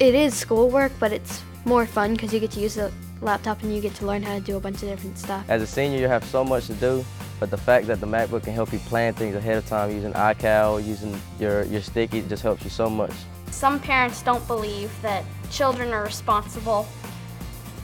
It 0.00 0.14
is 0.14 0.34
schoolwork, 0.34 0.92
but 0.98 1.12
it's 1.12 1.42
more 1.66 1.84
fun 1.84 2.14
because 2.14 2.32
you 2.32 2.40
get 2.40 2.50
to 2.52 2.60
use 2.60 2.76
the 2.76 2.90
laptop 3.20 3.62
and 3.62 3.74
you 3.74 3.82
get 3.82 3.94
to 3.96 4.06
learn 4.06 4.22
how 4.22 4.34
to 4.34 4.40
do 4.40 4.56
a 4.56 4.60
bunch 4.60 4.76
of 4.76 4.88
different 4.88 5.18
stuff. 5.18 5.44
As 5.46 5.60
a 5.60 5.66
senior, 5.66 5.98
you 5.98 6.08
have 6.08 6.24
so 6.24 6.42
much 6.42 6.68
to 6.68 6.72
do, 6.72 7.04
but 7.38 7.50
the 7.50 7.58
fact 7.58 7.86
that 7.88 8.00
the 8.00 8.06
MacBook 8.06 8.44
can 8.44 8.54
help 8.54 8.72
you 8.72 8.78
plan 8.78 9.12
things 9.12 9.36
ahead 9.36 9.58
of 9.58 9.66
time 9.66 9.92
using 9.92 10.14
iCal, 10.14 10.82
using 10.82 11.20
your, 11.38 11.64
your 11.64 11.82
sticky, 11.82 12.22
just 12.22 12.42
helps 12.42 12.64
you 12.64 12.70
so 12.70 12.88
much. 12.88 13.12
Some 13.50 13.78
parents 13.78 14.22
don't 14.22 14.46
believe 14.46 14.90
that 15.02 15.22
children 15.50 15.92
are 15.92 16.02
responsible 16.02 16.88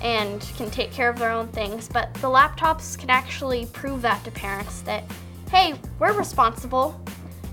and 0.00 0.40
can 0.56 0.70
take 0.70 0.92
care 0.92 1.10
of 1.10 1.18
their 1.18 1.30
own 1.30 1.48
things, 1.48 1.86
but 1.86 2.14
the 2.14 2.28
laptops 2.28 2.98
can 2.98 3.10
actually 3.10 3.66
prove 3.74 4.00
that 4.00 4.24
to 4.24 4.30
parents 4.30 4.80
that, 4.82 5.04
hey, 5.50 5.74
we're 5.98 6.14
responsible. 6.14 6.98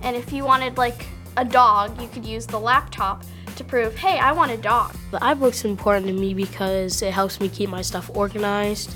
And 0.03 0.15
if 0.15 0.31
you 0.31 0.45
wanted 0.45 0.77
like 0.77 1.05
a 1.37 1.45
dog, 1.45 1.99
you 2.01 2.07
could 2.07 2.25
use 2.25 2.45
the 2.45 2.59
laptop 2.59 3.23
to 3.55 3.63
prove, 3.63 3.95
hey, 3.95 4.19
I 4.19 4.31
want 4.31 4.51
a 4.51 4.57
dog. 4.57 4.95
The 5.11 5.19
iBook's 5.19 5.65
important 5.65 6.07
to 6.07 6.13
me 6.13 6.33
because 6.33 7.01
it 7.01 7.13
helps 7.13 7.39
me 7.39 7.49
keep 7.49 7.69
my 7.69 7.81
stuff 7.81 8.09
organized. 8.13 8.93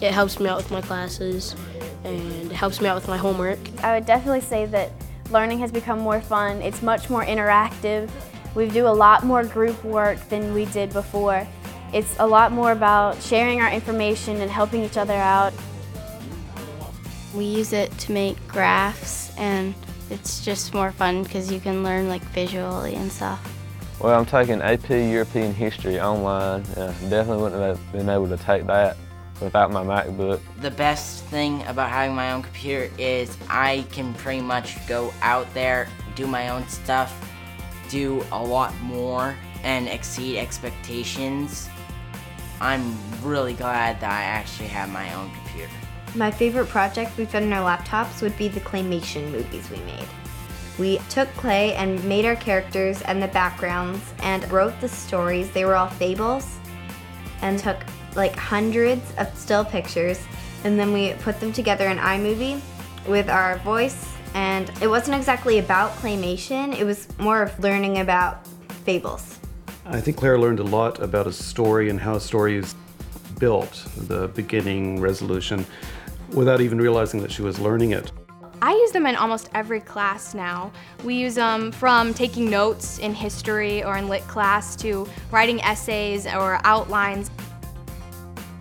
It 0.00 0.12
helps 0.12 0.40
me 0.40 0.48
out 0.48 0.56
with 0.56 0.70
my 0.70 0.80
classes 0.80 1.54
and 2.04 2.50
it 2.50 2.54
helps 2.54 2.80
me 2.80 2.88
out 2.88 2.94
with 2.94 3.08
my 3.08 3.16
homework. 3.16 3.58
I 3.82 3.94
would 3.94 4.06
definitely 4.06 4.40
say 4.40 4.66
that 4.66 4.90
learning 5.30 5.58
has 5.58 5.70
become 5.70 5.98
more 5.98 6.20
fun. 6.20 6.62
It's 6.62 6.82
much 6.82 7.10
more 7.10 7.24
interactive. 7.24 8.10
We 8.54 8.68
do 8.68 8.86
a 8.86 8.88
lot 8.88 9.24
more 9.24 9.44
group 9.44 9.82
work 9.84 10.18
than 10.28 10.54
we 10.54 10.64
did 10.66 10.92
before. 10.92 11.46
It's 11.92 12.14
a 12.18 12.26
lot 12.26 12.52
more 12.52 12.72
about 12.72 13.20
sharing 13.22 13.60
our 13.60 13.70
information 13.70 14.40
and 14.40 14.50
helping 14.50 14.82
each 14.82 14.96
other 14.96 15.14
out. 15.14 15.52
We 17.34 17.44
use 17.44 17.72
it 17.72 17.96
to 17.98 18.12
make 18.12 18.44
graphs 18.48 19.36
and 19.36 19.74
it's 20.10 20.44
just 20.44 20.74
more 20.74 20.92
fun 20.92 21.22
because 21.22 21.50
you 21.50 21.60
can 21.60 21.82
learn 21.82 22.08
like 22.08 22.22
visually 22.22 22.94
and 22.94 23.10
stuff. 23.10 23.40
Well, 24.00 24.18
I'm 24.18 24.26
taking 24.26 24.62
AP 24.62 24.88
European 24.90 25.54
History 25.54 26.00
online. 26.00 26.62
Uh, 26.76 26.94
definitely 27.08 27.42
wouldn't 27.42 27.62
have 27.62 27.92
been 27.92 28.08
able 28.08 28.28
to 28.28 28.36
take 28.38 28.66
that 28.66 28.96
without 29.40 29.70
my 29.70 29.84
MacBook. 29.84 30.40
The 30.60 30.70
best 30.70 31.24
thing 31.24 31.62
about 31.66 31.90
having 31.90 32.14
my 32.14 32.32
own 32.32 32.42
computer 32.42 32.90
is 32.98 33.36
I 33.48 33.84
can 33.92 34.14
pretty 34.14 34.40
much 34.40 34.86
go 34.86 35.12
out 35.22 35.52
there, 35.54 35.88
do 36.14 36.26
my 36.26 36.48
own 36.48 36.66
stuff, 36.68 37.14
do 37.88 38.24
a 38.32 38.42
lot 38.42 38.78
more, 38.80 39.36
and 39.62 39.88
exceed 39.88 40.38
expectations. 40.38 41.68
I'm 42.60 42.96
really 43.22 43.54
glad 43.54 44.00
that 44.00 44.10
I 44.10 44.22
actually 44.22 44.68
have 44.68 44.88
my 44.90 45.12
own 45.14 45.30
computer. 45.34 45.72
My 46.14 46.30
favorite 46.30 46.68
project 46.68 47.16
we've 47.16 47.30
done 47.30 47.44
in 47.44 47.52
our 47.52 47.64
laptops 47.64 48.20
would 48.20 48.36
be 48.36 48.48
the 48.48 48.60
claymation 48.60 49.30
movies 49.30 49.70
we 49.70 49.78
made. 49.78 50.06
We 50.78 50.98
took 51.08 51.28
clay 51.34 51.74
and 51.74 52.02
made 52.04 52.24
our 52.24 52.36
characters 52.36 53.02
and 53.02 53.22
the 53.22 53.28
backgrounds 53.28 54.02
and 54.22 54.50
wrote 54.50 54.80
the 54.80 54.88
stories. 54.88 55.50
They 55.50 55.64
were 55.64 55.76
all 55.76 55.88
fables 55.88 56.56
and 57.42 57.58
took 57.58 57.76
like 58.16 58.34
hundreds 58.34 59.12
of 59.18 59.32
still 59.36 59.64
pictures 59.64 60.20
and 60.64 60.78
then 60.78 60.92
we 60.92 61.12
put 61.20 61.38
them 61.38 61.52
together 61.52 61.88
in 61.88 61.98
iMovie 61.98 62.60
with 63.06 63.28
our 63.28 63.58
voice 63.58 64.12
and 64.34 64.70
it 64.82 64.88
wasn't 64.88 65.16
exactly 65.16 65.58
about 65.58 65.92
claymation, 65.96 66.76
it 66.78 66.84
was 66.84 67.08
more 67.18 67.42
of 67.42 67.58
learning 67.58 67.98
about 67.98 68.46
fables. 68.84 69.38
I 69.86 70.00
think 70.00 70.16
Claire 70.16 70.38
learned 70.38 70.60
a 70.60 70.64
lot 70.64 71.00
about 71.02 71.26
a 71.26 71.32
story 71.32 71.88
and 71.88 72.00
how 72.00 72.16
is 72.16 72.74
built, 73.40 73.84
the 73.96 74.28
beginning, 74.28 75.00
resolution, 75.00 75.66
without 76.28 76.60
even 76.60 76.78
realizing 76.78 77.20
that 77.22 77.32
she 77.32 77.42
was 77.42 77.58
learning 77.58 77.90
it. 77.90 78.12
I 78.62 78.72
use 78.72 78.92
them 78.92 79.06
in 79.06 79.16
almost 79.16 79.48
every 79.54 79.80
class 79.80 80.34
now. 80.34 80.70
We 81.02 81.14
use 81.14 81.34
them 81.34 81.72
from 81.72 82.12
taking 82.12 82.50
notes 82.50 82.98
in 82.98 83.14
history 83.14 83.82
or 83.82 83.96
in 83.96 84.06
lit 84.06 84.22
class 84.28 84.76
to 84.76 85.08
writing 85.30 85.62
essays 85.62 86.26
or 86.26 86.60
outlines. 86.64 87.30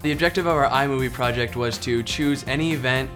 The 0.02 0.14
objective 0.14 0.46
of 0.46 0.56
our 0.56 0.70
iMovie 0.70 1.12
project 1.12 1.58
was 1.58 1.78
to 1.80 2.02
choose 2.04 2.46
any 2.48 2.72
event 2.72 3.12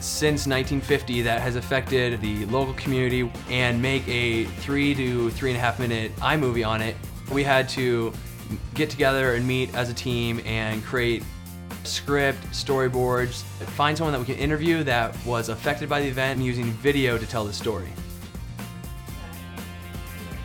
since 0.00 0.46
1950 0.46 1.22
that 1.22 1.40
has 1.40 1.56
affected 1.56 2.20
the 2.20 2.44
local 2.46 2.74
community 2.74 3.30
and 3.48 3.80
make 3.80 4.06
a 4.06 4.44
three 4.44 4.94
to 4.94 5.30
three 5.30 5.50
and 5.50 5.56
a 5.56 5.60
half 5.60 5.78
minute 5.78 6.14
iMovie 6.16 6.66
on 6.66 6.82
it. 6.82 6.96
We 7.32 7.42
had 7.42 7.66
to 7.70 8.12
get 8.74 8.90
together 8.90 9.34
and 9.34 9.46
meet 9.46 9.74
as 9.74 9.90
a 9.90 9.94
team 9.94 10.40
and 10.44 10.82
create 10.84 11.22
script, 11.84 12.42
storyboards, 12.50 13.42
find 13.70 13.96
someone 13.96 14.12
that 14.12 14.18
we 14.18 14.26
can 14.26 14.36
interview 14.36 14.82
that 14.84 15.16
was 15.24 15.48
affected 15.48 15.88
by 15.88 16.00
the 16.00 16.08
event 16.08 16.38
and 16.38 16.46
using 16.46 16.66
video 16.66 17.18
to 17.18 17.26
tell 17.26 17.44
the 17.44 17.52
story. 17.52 17.88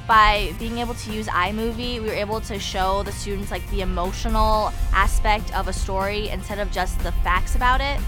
By 0.07 0.53
being 0.59 0.77
able 0.77 0.93
to 0.93 1.11
use 1.11 1.27
iMovie, 1.27 1.99
we 1.99 2.07
were 2.07 2.13
able 2.13 2.39
to 2.41 2.59
show 2.59 3.01
the 3.03 3.11
students 3.11 3.49
like 3.49 3.67
the 3.71 3.81
emotional 3.81 4.72
aspect 4.93 5.53
of 5.55 5.67
a 5.67 5.73
story 5.73 6.29
instead 6.29 6.59
of 6.59 6.72
just 6.72 6.99
the 6.99 7.11
facts 7.11 7.55
about 7.55 7.81
it. 7.81 7.99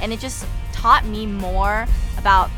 And 0.00 0.12
it 0.12 0.20
just 0.20 0.46
taught 0.72 1.04
me 1.04 1.26
more 1.26 1.86
about 2.18 2.50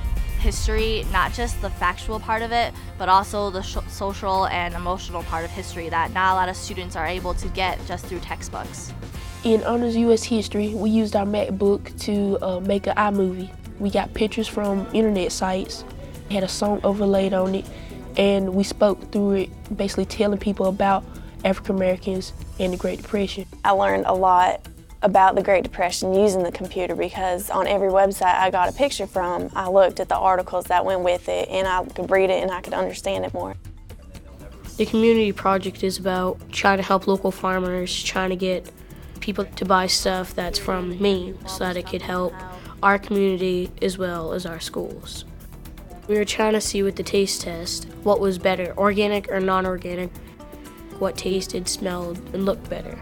history, 0.43 1.07
not 1.13 1.33
just 1.33 1.63
the 1.63 1.71
factual 1.71 2.21
part 2.21 2.43
of 2.43 2.53
it, 2.53 2.75
but 2.99 3.09
also 3.09 3.49
the 3.49 3.63
social 3.63 4.47
and 4.49 4.75
emotional 4.75 5.23
part 5.23 5.45
of 5.45 5.51
history 5.51 5.89
that 5.89 6.13
not 6.13 6.33
a 6.33 6.35
lot 6.35 6.49
of 6.49 6.57
students 6.57 6.97
are 6.97 7.07
able 7.07 7.33
to 7.33 7.49
get 7.49 7.79
just 7.87 8.05
through 8.07 8.19
textbooks. 8.19 8.93
In 9.45 9.63
Honors 9.65 9.97
U.S. 9.97 10.25
History, 10.25 10.75
we 10.75 10.91
used 10.91 11.17
our 11.17 11.25
MacBook 11.25 11.99
to 12.03 12.39
uh, 12.43 12.61
make 12.61 12.87
an 12.87 12.97
iMovie. 12.97 13.51
We 13.79 13.91
got 13.91 14.13
pictures 14.15 14.49
from 14.49 14.87
internet 14.93 15.33
sites, 15.33 15.85
had 16.31 16.43
a 16.43 16.49
song 16.49 16.81
overlaid 16.85 17.33
on 17.33 17.55
it, 17.55 17.67
and 18.17 18.55
we 18.55 18.65
spoke 18.65 19.11
through 19.13 19.33
it, 19.33 19.77
basically 19.77 20.07
telling 20.07 20.39
people 20.39 20.67
about 20.67 21.05
African 21.45 21.77
Americans 21.77 22.33
and 22.59 22.73
the 22.73 22.77
Great 22.77 23.03
Depression. 23.03 23.47
I 23.65 23.71
learned 23.71 24.05
a 24.07 24.15
lot 24.15 24.61
about 25.03 25.35
the 25.35 25.43
Great 25.43 25.65
Depression 25.65 26.15
using 26.15 26.43
the 26.43 26.53
computer 26.53 26.95
because 26.95 27.51
on 27.51 27.67
every 27.67 27.89
website 27.89 28.35
I 28.35 28.51
got 28.51 28.69
a 28.69 28.73
picture 28.73 29.07
from, 29.07 29.51
I 29.55 29.69
looked 29.69 30.01
at 30.01 30.09
the 30.09 30.17
articles 30.17 30.67
that 30.67 30.85
went 30.85 31.01
with 31.01 31.29
it 31.29 31.49
and 31.49 31.67
I 31.67 31.85
could 31.85 32.11
read 32.11 32.31
it 32.31 32.43
and 32.43 32.51
I 32.51 32.61
could 32.61 32.75
understand 32.75 33.25
it 33.25 33.35
more. 33.35 33.55
The 34.77 34.87
community 34.87 35.33
project 35.33 35.85
is 35.85 35.99
about 35.99 36.41
trying 36.51 36.79
to 36.79 36.83
help 36.83 37.07
local 37.07 37.31
farmers, 37.31 38.03
trying 38.03 38.31
to 38.31 38.37
get 38.37 38.71
people 39.21 39.45
to 39.45 39.65
buy 39.65 39.87
stuff 39.87 40.35
that's 40.35 40.59
from 40.59 41.01
Maine 41.01 41.39
so 41.47 41.59
that 41.61 41.77
it 41.77 41.87
could 41.87 42.03
help 42.03 42.33
our 42.83 42.99
community 42.99 43.71
as 43.81 43.99
well 43.99 44.33
as 44.33 44.47
our 44.47 44.61
schools. 44.61 45.25
We 46.09 46.17
were 46.17 46.25
trying 46.25 46.55
to 46.55 46.61
see 46.61 46.83
with 46.83 46.97
the 46.97 47.03
taste 47.03 47.43
test 47.43 47.87
what 48.03 48.19
was 48.19 48.39
better, 48.39 48.75
organic 48.77 49.31
or 49.31 49.41
non 49.41 49.67
organic, 49.67 50.11
what 50.99 51.17
tasted, 51.17 51.69
smelled, 51.69 52.19
and 52.33 52.45
looked 52.45 52.69
better. 52.69 52.99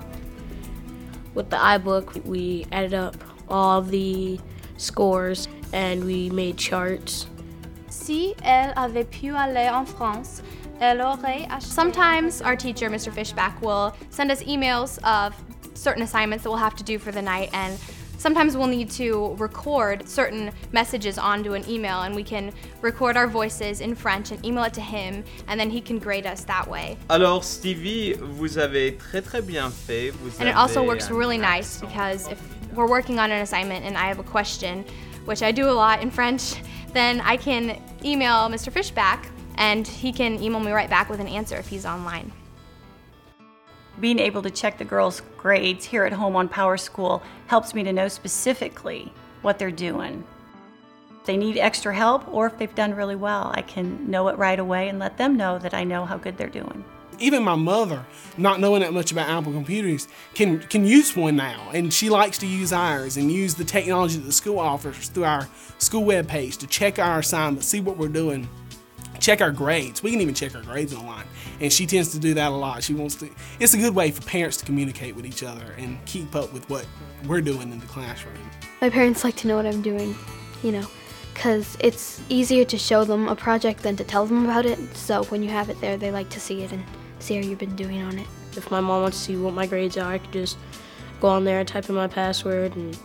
With 1.35 1.51
the 1.51 1.57
iBook, 1.57 2.25
we 2.25 2.67
added 2.73 2.95
up 2.95 3.17
all 3.49 3.83
the 3.83 4.39
scores 4.77 5.49
and 5.73 6.05
we 6.05 6.31
made 6.31 6.57
charts. 6.57 7.27
Si 7.89 8.35
elle 8.43 8.73
avait 8.77 9.11
pu 9.11 9.35
aller 9.35 9.69
en 9.69 9.85
France, 9.85 10.43
elle 10.81 11.01
aurait 11.01 11.63
Sometimes 11.63 12.41
our 12.43 12.57
teacher, 12.57 12.89
Mr. 12.89 13.13
Fishback, 13.13 13.61
will 13.63 13.95
send 14.11 14.31
us 14.31 14.43
emails 14.43 14.99
of 15.05 15.35
certain 15.75 16.03
assignments 16.03 16.45
that 16.45 16.51
we'll 16.51 16.59
have 16.59 16.77
to 16.77 16.85
do 16.85 16.99
for 16.99 17.13
the 17.13 17.23
night 17.23 17.51
and 17.53 17.79
sometimes 18.21 18.55
we'll 18.55 18.67
need 18.67 18.91
to 18.91 19.35
record 19.39 20.07
certain 20.07 20.53
messages 20.73 21.17
onto 21.17 21.55
an 21.55 21.67
email 21.69 22.03
and 22.03 22.15
we 22.15 22.23
can 22.23 22.53
record 22.83 23.17
our 23.17 23.27
voices 23.27 23.81
in 23.81 23.95
French 23.95 24.31
and 24.31 24.45
email 24.45 24.65
it 24.65 24.75
to 24.75 24.81
him 24.83 25.25
and 25.49 25.59
then 25.59 25.71
he 25.71 25.81
can 25.81 25.99
grade 25.99 26.27
us 26.27 26.45
that 26.45 26.69
way. 26.69 26.99
Alors 27.09 27.43
Stevie, 27.43 28.13
vous 28.13 28.59
avez 28.59 28.99
très 28.99 29.23
très 29.23 29.41
bien 29.41 29.71
fait. 29.71 30.11
Vous 30.11 30.39
and 30.39 30.49
it 30.49 30.55
also 30.55 30.85
works 30.85 31.11
really 31.11 31.39
nice 31.39 31.81
because 31.81 32.29
if 32.29 32.39
we're 32.75 32.89
working 32.89 33.19
on 33.19 33.31
an 33.31 33.41
assignment 33.41 33.87
and 33.87 33.97
I 33.97 34.07
have 34.09 34.19
a 34.19 34.23
question, 34.23 34.85
which 35.25 35.43
I 35.43 35.51
do 35.51 35.71
a 35.71 35.73
lot 35.73 36.03
in 36.03 36.11
French, 36.11 36.57
then 36.93 37.23
I 37.23 37.39
can 37.39 37.81
email 38.05 38.51
Mr. 38.51 38.71
Fishback 38.71 39.31
and 39.57 39.87
he 39.87 40.13
can 40.13 40.43
email 40.43 40.61
me 40.61 40.73
right 40.73 40.91
back 40.91 41.09
with 41.09 41.21
an 41.21 41.29
answer 41.29 41.57
if 41.57 41.69
he's 41.69 41.87
online 41.87 42.31
being 44.01 44.19
able 44.19 44.43
to 44.43 44.51
check 44.51 44.79
the 44.79 44.85
girls' 44.85 45.23
grades 45.37 45.85
here 45.85 46.05
at 46.05 46.13
home 46.13 46.37
on 46.37 46.49
PowerSchool 46.49 47.23
helps 47.47 47.75
me 47.75 47.83
to 47.85 47.93
know 47.93 48.09
specifically 48.09 49.13
what 49.43 49.59
they're 49.59 49.71
doing. 49.71 50.25
If 51.21 51.27
they 51.27 51.37
need 51.37 51.59
extra 51.59 51.95
help 51.95 52.27
or 52.33 52.47
if 52.47 52.57
they've 52.59 52.75
done 52.75 52.95
really 52.95 53.17
well, 53.17 53.53
I 53.55 53.63
can 53.63 54.11
know 54.11 54.29
it 54.29 54.39
right 54.39 54.59
away 54.59 54.89
and 54.89 54.99
let 54.99 55.19
them 55.19 55.37
know 55.37 55.59
that 55.59 55.75
I 55.75 55.85
know 55.85 56.07
how 56.07 56.17
good 56.17 56.39
they're 56.39 56.49
doing. 56.49 56.85
Even 57.19 57.43
my 57.43 57.55
mother, 57.55 58.07
not 58.39 58.61
knowing 58.61 58.81
that 58.81 58.95
much 58.95 59.13
about 59.13 59.29
Apple 59.29 59.53
computers, 59.53 60.09
can 60.33 60.61
can 60.61 60.87
use 60.87 61.15
one 61.15 61.37
now, 61.37 61.69
and 61.75 61.93
she 61.93 62.09
likes 62.09 62.39
to 62.39 62.47
use 62.47 62.73
ours 62.73 63.19
and 63.19 63.31
use 63.31 63.55
the 63.55 63.65
technology 63.65 64.17
that 64.17 64.25
the 64.25 64.33
school 64.33 64.59
offers 64.59 65.11
through 65.11 65.25
our 65.25 65.47
school 65.77 66.05
web 66.05 66.27
page 66.27 66.57
to 66.57 66.67
check 66.67 66.99
our 66.99 67.19
assignments, 67.19 67.67
see 67.67 67.81
what 67.81 67.99
we're 67.99 68.09
doing, 68.09 68.49
check 69.21 69.41
our 69.41 69.53
grades. 69.53 70.03
We 70.03 70.11
can 70.11 70.21
even 70.21 70.35
check 70.35 70.55
our 70.55 70.63
grades 70.63 70.95
online. 70.95 71.27
And 71.61 71.73
she 71.73 71.87
tends 71.87 72.11
to 72.13 72.19
do 72.19 72.35
that 72.35 72.51
a 72.51 72.55
lot. 72.55 72.83
She 72.83 72.95
wants 72.95 73.15
to, 73.17 73.31
it's 73.59 73.75
a 73.75 73.79
good 73.79 73.95
way 73.95 74.11
for 74.11 74.23
parents 74.23 74.57
to 74.59 74.65
communicate 74.65 75.15
with 75.15 75.27
each 75.27 75.43
other 75.43 75.75
and 75.79 76.05
keep 76.07 76.35
up 76.35 76.53
with 76.53 76.69
what 76.69 76.87
we're 77.27 77.43
doing 77.43 77.71
in 77.71 77.79
the 77.79 77.87
classroom. 77.87 78.35
My 78.81 78.91
parents 78.91 79.23
like 79.23 79.37
to 79.37 79.49
know 79.49 79.57
what 79.57 79.67
I'm 79.67 79.83
doing, 79.83 80.17
you 80.63 80.73
know, 80.73 80.87
because 81.35 81.77
it's 81.81 82.23
easier 82.29 82.65
to 82.65 82.79
show 82.79 83.05
them 83.05 83.29
a 83.29 83.37
project 83.37 83.83
than 83.83 83.97
to 83.97 84.05
tell 84.05 84.27
them 84.27 84.45
about 84.45 84.65
it. 84.67 84.79
So 84.97 85.25
when 85.25 85.43
you 85.43 85.51
have 85.51 85.69
it 85.69 85.81
there, 85.81 85.97
they 85.97 86.11
like 86.11 86.31
to 86.31 86.41
see 86.41 86.63
it 86.63 86.73
and 86.73 86.83
see 87.19 87.37
how 87.37 87.43
you've 87.43 87.59
been 87.59 87.77
doing 87.77 88.03
on 88.03 88.19
it. 88.19 88.27
If 88.57 88.71
my 88.71 88.81
mom 88.81 89.03
wants 89.03 89.19
to 89.19 89.25
see 89.25 89.37
what 89.37 89.55
my 89.55 89.67
grades 89.67 89.97
are, 89.97 90.13
I 90.13 90.19
could 90.19 90.33
just 90.33 90.57
go 91.21 91.29
on 91.29 91.45
there, 91.45 91.61
and 91.61 91.69
type 91.69 91.89
in 91.91 91.95
my 91.95 92.09
password, 92.09 92.75
and 92.77 92.99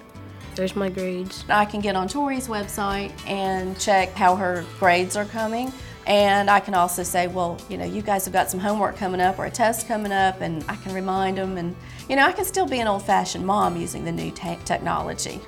there's 0.55 0.75
my 0.75 0.89
grades. 0.89 1.43
I 1.49 1.65
can 1.65 1.81
get 1.81 1.97
on 1.97 2.07
Tori's 2.07 2.47
website 2.47 3.11
and 3.27 3.77
check 3.77 4.13
how 4.13 4.37
her 4.37 4.65
grades 4.79 5.17
are 5.17 5.25
coming. 5.25 5.73
And 6.05 6.51
I 6.51 6.59
can 6.59 6.75
also 6.75 7.01
say, 7.01 7.25
well, 7.27 7.59
you 7.67 7.77
know, 7.77 7.85
you 7.85 8.03
guys 8.03 8.25
have 8.25 8.33
got 8.33 8.51
some 8.51 8.59
homework 8.59 8.95
coming 8.95 9.19
up 9.19 9.39
or 9.39 9.45
a 9.45 9.51
test 9.51 9.87
coming 9.87 10.11
up, 10.11 10.39
and 10.41 10.63
I 10.69 10.75
can 10.75 10.93
remind 10.93 11.37
them. 11.37 11.57
And, 11.57 11.75
you 12.07 12.15
know, 12.15 12.25
I 12.25 12.31
can 12.31 12.45
still 12.45 12.67
be 12.67 12.79
an 12.79 12.87
old 12.87 13.03
fashioned 13.03 13.45
mom 13.45 13.75
using 13.75 14.05
the 14.05 14.11
new 14.11 14.29
te 14.29 14.57
technology. 14.65 15.41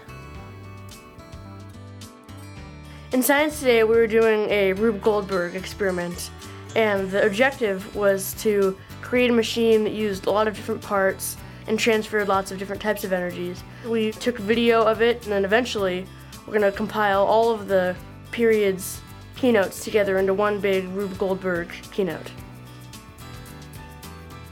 In 3.13 3.21
Science 3.21 3.59
Today, 3.59 3.83
we 3.83 3.95
were 3.95 4.07
doing 4.07 4.49
a 4.49 4.73
Rube 4.73 5.01
Goldberg 5.01 5.55
experiment, 5.55 6.31
and 6.75 7.09
the 7.11 7.25
objective 7.25 7.95
was 7.95 8.33
to 8.41 8.77
create 9.01 9.29
a 9.29 9.33
machine 9.33 9.83
that 9.83 9.93
used 9.93 10.25
a 10.25 10.31
lot 10.31 10.47
of 10.47 10.55
different 10.55 10.81
parts 10.81 11.37
and 11.67 11.79
transferred 11.79 12.27
lots 12.27 12.51
of 12.51 12.57
different 12.57 12.81
types 12.81 13.03
of 13.03 13.13
energies. 13.13 13.63
We 13.85 14.11
took 14.11 14.37
video 14.37 14.81
of 14.81 15.01
it, 15.01 15.23
and 15.23 15.31
then 15.31 15.45
eventually 15.45 16.05
we're 16.45 16.59
going 16.59 16.69
to 16.69 16.75
compile 16.75 17.23
all 17.23 17.51
of 17.51 17.67
the 17.67 17.95
period's 18.31 19.01
keynotes 19.37 19.83
together 19.83 20.17
into 20.17 20.33
one 20.33 20.59
big 20.59 20.89
Rube 20.89 21.17
Goldberg 21.17 21.69
keynote. 21.91 22.31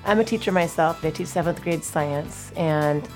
I'm 0.06 0.20
a 0.20 0.24
teacher 0.24 0.52
myself. 0.52 1.04
I 1.04 1.10
teach 1.10 1.28
seventh 1.28 1.62
grade 1.64 1.84
science, 1.84 2.52
and 2.56 3.08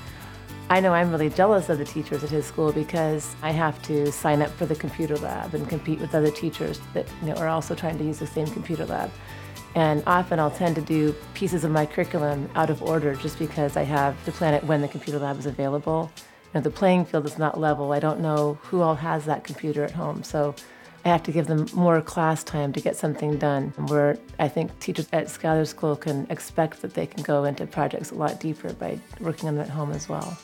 I 0.71 0.79
know 0.79 0.93
I'm 0.93 1.11
really 1.11 1.29
jealous 1.29 1.69
of 1.69 1.77
the 1.77 1.85
teachers 1.85 2.23
at 2.23 2.31
his 2.31 2.45
school 2.45 2.73
because 2.73 3.35
I 3.43 3.51
have 3.51 3.79
to 3.83 4.11
sign 4.11 4.41
up 4.41 4.49
for 4.51 4.65
the 4.65 4.75
computer 4.75 5.15
lab 5.17 5.53
and 5.53 5.69
compete 5.69 5.99
with 5.99 6.15
other 6.15 6.31
teachers 6.31 6.81
that 6.95 7.07
you 7.21 7.27
know, 7.27 7.35
are 7.35 7.47
also 7.47 7.75
trying 7.75 7.99
to 7.99 8.03
use 8.03 8.19
the 8.19 8.27
same 8.27 8.47
computer 8.47 8.85
lab. 8.85 9.11
And 9.75 10.03
often 10.07 10.39
I'll 10.39 10.49
tend 10.49 10.75
to 10.75 10.81
do 10.81 11.13
pieces 11.35 11.63
of 11.63 11.69
my 11.69 11.85
curriculum 11.85 12.49
out 12.55 12.71
of 12.71 12.81
order 12.81 13.13
just 13.13 13.37
because 13.37 13.77
I 13.77 13.83
have 13.83 14.23
to 14.25 14.31
plan 14.31 14.55
it 14.55 14.63
when 14.63 14.81
the 14.81 14.87
computer 14.87 15.19
lab 15.19 15.37
is 15.37 15.45
available. 15.45 16.11
You 16.17 16.49
know, 16.55 16.61
the 16.61 16.71
playing 16.71 17.05
field 17.05 17.27
is 17.27 17.37
not 17.37 17.59
level. 17.59 17.91
I 17.91 17.99
don't 17.99 18.19
know 18.19 18.57
who 18.63 18.81
all 18.81 18.95
has 18.95 19.25
that 19.25 19.43
computer 19.43 19.83
at 19.83 19.91
home. 19.91 20.23
So 20.23 20.55
I 21.05 21.09
have 21.09 21.23
to 21.23 21.31
give 21.31 21.47
them 21.47 21.65
more 21.73 22.01
class 22.01 22.43
time 22.43 22.73
to 22.73 22.81
get 22.81 22.97
something 22.97 23.37
done 23.37 23.69
where 23.87 24.17
I 24.37 24.49
think 24.49 24.77
teachers 24.79 25.07
at 25.13 25.29
Schuyler 25.29 25.65
School 25.65 25.95
can 25.95 26.27
expect 26.29 26.81
that 26.81 26.93
they 26.93 27.05
can 27.05 27.23
go 27.23 27.45
into 27.45 27.65
projects 27.65 28.11
a 28.11 28.15
lot 28.15 28.39
deeper 28.39 28.73
by 28.73 28.99
working 29.21 29.47
on 29.47 29.55
them 29.55 29.63
at 29.63 29.69
home 29.69 29.91
as 29.91 30.09
well. 30.09 30.37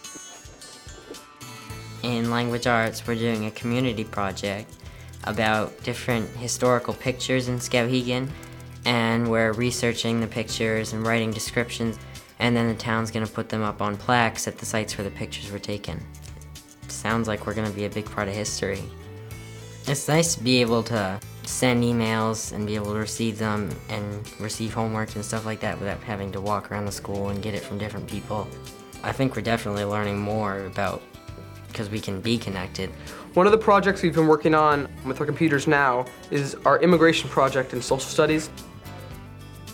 In 2.04 2.30
language 2.30 2.68
arts, 2.68 3.06
we're 3.06 3.16
doing 3.16 3.46
a 3.48 3.52
community 3.52 4.06
project 4.06 4.72
about 5.26 5.84
different 5.84 6.30
historical 6.38 6.94
pictures 6.94 7.50
in 7.50 7.58
Skowhegan 7.58 8.30
and 8.86 9.30
we're 9.30 9.52
researching 9.54 10.22
the 10.22 10.28
pictures 10.28 10.94
and 10.94 11.06
writing 11.06 11.32
descriptions 11.32 11.98
and 12.40 12.56
then 12.56 12.68
the 12.68 12.76
town's 12.76 13.12
going 13.12 13.26
to 13.26 13.32
put 13.32 13.50
them 13.50 13.64
up 13.64 13.82
on 13.82 13.98
plaques 13.98 14.48
at 14.48 14.58
the 14.58 14.66
sites 14.66 14.98
where 14.98 15.04
the 15.04 15.16
pictures 15.16 15.52
were 15.52 15.60
taken. 15.60 16.02
Sounds 16.88 17.28
like 17.28 17.46
we're 17.46 17.54
going 17.54 17.68
to 17.68 17.76
be 17.76 17.86
a 17.86 17.90
big 17.90 18.06
part 18.06 18.28
of 18.28 18.34
history. 18.34 18.84
It's 19.88 20.08
nice 20.08 20.34
to 20.34 20.44
be 20.44 20.62
able 20.62 20.82
to 20.84 21.20
send 21.44 21.84
emails 21.84 22.54
and 22.54 22.66
be 22.66 22.74
able 22.74 22.94
to 22.94 22.98
receive 22.98 23.38
them 23.38 23.70
and 23.90 24.28
receive 24.40 24.74
homework 24.74 25.14
and 25.14 25.24
stuff 25.24 25.46
like 25.46 25.60
that 25.60 25.80
without 25.80 26.02
having 26.02 26.32
to 26.32 26.42
walk 26.42 26.72
around 26.72 26.86
the 26.86 26.92
school 26.92 27.30
and 27.30 27.40
get 27.40 27.54
it 27.54 27.62
from 27.62 27.78
different 27.78 28.08
people. 28.08 28.48
I 29.04 29.12
think 29.12 29.36
we're 29.36 29.44
definitely 29.44 29.86
learning 29.86 30.18
more 30.18 30.66
about 30.66 31.04
because 31.68 31.92
we 31.92 32.00
can 32.00 32.20
be 32.20 32.36
connected. 32.36 32.90
One 33.36 33.46
of 33.46 33.52
the 33.52 33.60
projects 33.60 34.02
we've 34.02 34.16
been 34.16 34.26
working 34.26 34.56
on 34.56 34.88
with 35.06 35.20
our 35.20 35.26
computers 35.28 35.68
now 35.68 36.08
is 36.32 36.56
our 36.66 36.82
immigration 36.82 37.30
project 37.30 37.72
in 37.74 37.80
social 37.80 38.10
studies. 38.10 38.50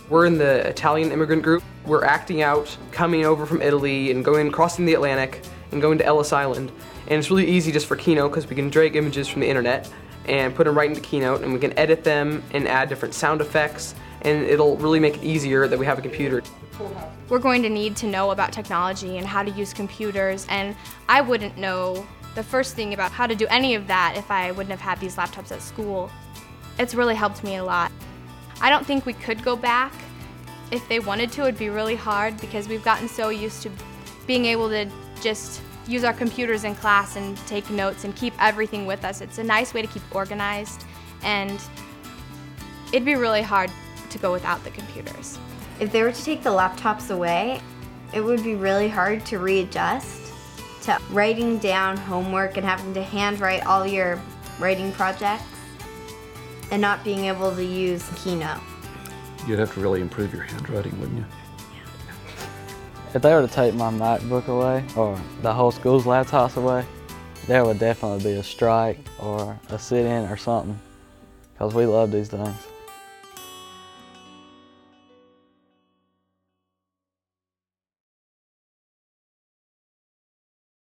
We're 0.09 0.25
in 0.25 0.37
the 0.37 0.67
Italian 0.67 1.13
immigrant 1.13 1.41
group. 1.41 1.63
We're 1.85 2.03
acting 2.03 2.41
out 2.41 2.75
coming 2.91 3.23
over 3.25 3.45
from 3.45 3.61
Italy 3.61 4.11
and 4.11 4.25
going 4.25 4.51
crossing 4.51 4.85
the 4.85 4.93
Atlantic 4.93 5.41
and 5.71 5.81
going 5.81 5.97
to 5.99 6.05
Ellis 6.05 6.33
Island. 6.33 6.69
And 7.07 7.17
it's 7.17 7.29
really 7.29 7.47
easy 7.47 7.71
just 7.71 7.87
for 7.87 7.95
Keynote 7.95 8.31
because 8.31 8.49
we 8.49 8.57
can 8.57 8.69
drag 8.69 8.97
images 8.97 9.29
from 9.29 9.39
the 9.39 9.47
internet 9.47 9.89
and 10.25 10.53
put 10.53 10.65
them 10.65 10.77
right 10.77 10.89
into 10.89 11.01
Keynote 11.01 11.41
and 11.41 11.53
we 11.53 11.59
can 11.59 11.77
edit 11.77 12.03
them 12.03 12.43
and 12.51 12.67
add 12.67 12.89
different 12.89 13.13
sound 13.13 13.41
effects 13.41 13.95
and 14.21 14.43
it'll 14.45 14.77
really 14.77 14.99
make 14.99 15.17
it 15.17 15.23
easier 15.23 15.67
that 15.67 15.77
we 15.77 15.85
have 15.85 15.97
a 15.97 16.01
computer. 16.01 16.43
We're 17.29 17.39
going 17.39 17.63
to 17.63 17.69
need 17.69 17.95
to 17.97 18.07
know 18.07 18.31
about 18.31 18.51
technology 18.51 19.17
and 19.17 19.25
how 19.25 19.43
to 19.43 19.51
use 19.51 19.73
computers 19.73 20.45
and 20.49 20.75
I 21.09 21.21
wouldn't 21.21 21.57
know 21.57 22.05
the 22.35 22.43
first 22.43 22.75
thing 22.75 22.93
about 22.93 23.11
how 23.11 23.27
to 23.27 23.35
do 23.35 23.47
any 23.47 23.75
of 23.75 23.87
that 23.87 24.15
if 24.17 24.31
I 24.31 24.51
wouldn't 24.51 24.71
have 24.71 24.79
had 24.79 24.99
these 24.99 25.15
laptops 25.15 25.51
at 25.51 25.61
school. 25.61 26.09
It's 26.79 26.95
really 26.95 27.15
helped 27.15 27.43
me 27.43 27.57
a 27.57 27.63
lot. 27.63 27.91
I 28.61 28.69
don't 28.69 28.85
think 28.85 29.05
we 29.05 29.13
could 29.13 29.43
go 29.43 29.55
back. 29.55 29.93
If 30.71 30.87
they 30.87 30.99
wanted 30.99 31.31
to, 31.33 31.41
it'd 31.41 31.57
be 31.57 31.69
really 31.69 31.95
hard 31.95 32.39
because 32.39 32.67
we've 32.67 32.83
gotten 32.83 33.09
so 33.09 33.29
used 33.29 33.61
to 33.63 33.71
being 34.25 34.45
able 34.45 34.69
to 34.69 34.89
just 35.21 35.61
use 35.87 36.03
our 36.03 36.13
computers 36.13 36.63
in 36.63 36.75
class 36.75 37.15
and 37.15 37.37
take 37.47 37.69
notes 37.69 38.03
and 38.03 38.15
keep 38.15 38.33
everything 38.39 38.85
with 38.85 39.03
us. 39.03 39.21
It's 39.21 39.37
a 39.37 39.43
nice 39.43 39.73
way 39.73 39.81
to 39.81 39.87
keep 39.87 40.03
organized 40.15 40.85
and 41.23 41.61
it'd 42.91 43.05
be 43.05 43.15
really 43.15 43.41
hard 43.41 43.71
to 44.09 44.17
go 44.17 44.31
without 44.31 44.63
the 44.63 44.71
computers. 44.71 45.39
If 45.79 45.91
they 45.91 46.03
were 46.03 46.11
to 46.11 46.23
take 46.23 46.43
the 46.43 46.49
laptops 46.49 47.09
away, 47.09 47.61
it 48.13 48.21
would 48.21 48.43
be 48.43 48.55
really 48.55 48.89
hard 48.89 49.25
to 49.27 49.39
readjust 49.39 50.33
to 50.83 50.99
writing 51.11 51.59
down 51.59 51.95
homework 51.95 52.57
and 52.57 52.65
having 52.65 52.93
to 52.93 53.03
handwrite 53.03 53.65
all 53.65 53.85
your 53.85 54.19
writing 54.59 54.91
projects 54.91 55.43
and 56.71 56.81
not 56.81 57.03
being 57.03 57.25
able 57.25 57.55
to 57.55 57.63
use 57.63 58.09
Keynote. 58.23 58.61
You'd 59.47 59.59
have 59.59 59.73
to 59.73 59.79
really 59.79 60.01
improve 60.01 60.33
your 60.33 60.43
handwriting, 60.43 60.99
wouldn't 60.99 61.19
you? 61.19 61.25
If 63.13 63.21
they 63.21 63.33
were 63.33 63.41
to 63.41 63.47
take 63.53 63.73
my 63.73 63.91
MacBook 63.91 64.47
away 64.47 64.85
or 64.95 65.19
the 65.41 65.53
whole 65.53 65.71
school's 65.71 66.05
laptops 66.05 66.55
away, 66.55 66.85
there 67.45 67.65
would 67.65 67.77
definitely 67.77 68.23
be 68.23 68.39
a 68.39 68.43
strike 68.43 68.99
or 69.19 69.59
a 69.67 69.77
sit-in 69.77 70.29
or 70.29 70.37
something 70.37 70.79
because 71.53 71.73
we 71.73 71.85
love 71.85 72.11
these 72.11 72.29
things. 72.29 72.55